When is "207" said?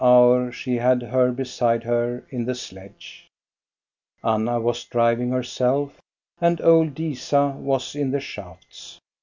0.03-0.17